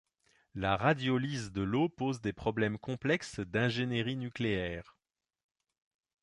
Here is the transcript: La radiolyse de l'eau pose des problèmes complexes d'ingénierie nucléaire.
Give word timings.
La 0.55 0.77
radiolyse 0.77 1.51
de 1.51 1.61
l'eau 1.61 1.87
pose 1.87 2.21
des 2.21 2.33
problèmes 2.33 2.79
complexes 2.79 3.39
d'ingénierie 3.39 4.15
nucléaire. 4.15 4.97